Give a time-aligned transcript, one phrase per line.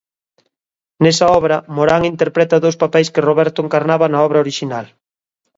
[1.03, 4.85] Nesa obra, Morán interpreta dous papeis que Roberto encarnaba na obra orixinal.